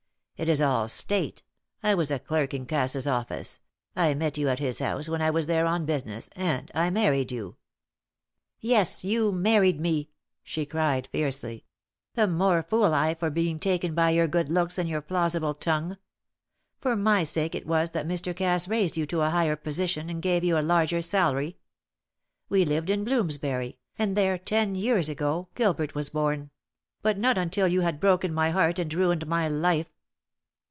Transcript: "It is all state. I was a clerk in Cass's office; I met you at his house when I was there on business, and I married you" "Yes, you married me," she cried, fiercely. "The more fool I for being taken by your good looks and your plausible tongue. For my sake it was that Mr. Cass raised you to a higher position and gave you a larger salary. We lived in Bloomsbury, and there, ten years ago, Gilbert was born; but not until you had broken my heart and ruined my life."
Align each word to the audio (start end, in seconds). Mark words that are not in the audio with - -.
"It 0.37 0.49
is 0.49 0.59
all 0.59 0.87
state. 0.87 1.43
I 1.83 1.93
was 1.93 2.09
a 2.09 2.17
clerk 2.17 2.51
in 2.55 2.65
Cass's 2.65 3.05
office; 3.05 3.59
I 3.95 4.15
met 4.15 4.39
you 4.39 4.49
at 4.49 4.57
his 4.57 4.79
house 4.79 5.07
when 5.07 5.21
I 5.21 5.29
was 5.29 5.45
there 5.45 5.67
on 5.67 5.85
business, 5.85 6.31
and 6.35 6.71
I 6.73 6.89
married 6.89 7.31
you" 7.31 7.57
"Yes, 8.59 9.03
you 9.03 9.31
married 9.31 9.79
me," 9.79 10.09
she 10.43 10.65
cried, 10.65 11.07
fiercely. 11.11 11.65
"The 12.15 12.25
more 12.25 12.63
fool 12.63 12.91
I 12.91 13.13
for 13.13 13.29
being 13.29 13.59
taken 13.59 13.93
by 13.93 14.09
your 14.09 14.27
good 14.27 14.51
looks 14.51 14.79
and 14.79 14.89
your 14.89 15.01
plausible 15.01 15.53
tongue. 15.53 15.99
For 16.79 16.95
my 16.95 17.23
sake 17.23 17.53
it 17.53 17.67
was 17.67 17.91
that 17.91 18.07
Mr. 18.07 18.35
Cass 18.35 18.67
raised 18.67 18.97
you 18.97 19.05
to 19.05 19.21
a 19.21 19.29
higher 19.29 19.55
position 19.55 20.09
and 20.09 20.23
gave 20.23 20.43
you 20.43 20.57
a 20.57 20.63
larger 20.65 21.03
salary. 21.03 21.59
We 22.49 22.65
lived 22.65 22.89
in 22.89 23.03
Bloomsbury, 23.03 23.77
and 23.99 24.17
there, 24.17 24.39
ten 24.39 24.73
years 24.73 25.07
ago, 25.07 25.49
Gilbert 25.53 25.93
was 25.93 26.09
born; 26.09 26.49
but 27.03 27.19
not 27.19 27.37
until 27.37 27.67
you 27.67 27.81
had 27.81 27.99
broken 27.99 28.33
my 28.33 28.49
heart 28.49 28.79
and 28.79 28.91
ruined 28.91 29.27
my 29.27 29.47
life." 29.47 29.91